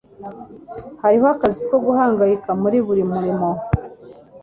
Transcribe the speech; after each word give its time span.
Hariho 1.01 1.25
akazi 1.33 1.61
ko 1.69 1.75
guhangayika 1.85 2.49
muri 2.61 2.77
buri 2.85 3.03
murimo. 3.11 3.49